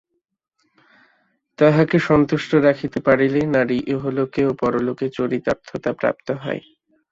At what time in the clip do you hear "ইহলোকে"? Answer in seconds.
3.93-4.41